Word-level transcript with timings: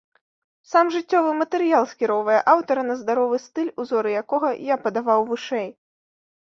Сам 0.69 0.87
жыццёвы 0.95 1.31
матэрыял 1.41 1.85
скіроўвае 1.91 2.39
аўтара 2.55 2.81
на 2.89 2.97
здаровы 3.05 3.37
стыль, 3.47 3.71
узоры 3.85 4.19
якога 4.27 4.49
я 4.73 4.83
падаваў 4.89 5.21
вышэй. 5.33 5.67